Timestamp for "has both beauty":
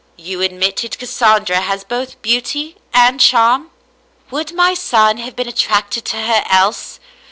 1.61-2.75